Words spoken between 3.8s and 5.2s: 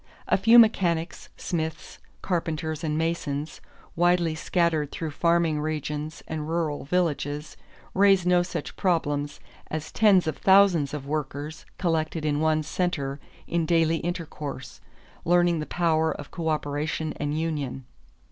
widely scattered through